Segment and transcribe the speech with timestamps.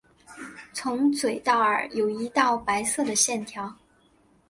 [0.73, 3.71] 从嘴到耳有一道白色的线条。